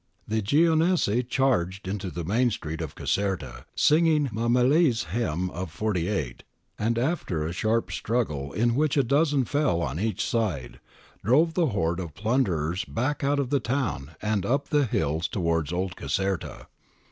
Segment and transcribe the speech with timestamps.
[0.27, 6.41] The Genoese charged into the main street of Caserta, singing Mameli's hymn of '48,
[6.79, 10.79] and after a sharp struggle in which a dozen fell on each side,
[11.23, 15.71] drove the horde of plunderers back out of the town and up the hills towards
[15.71, 16.65] Old Caserta.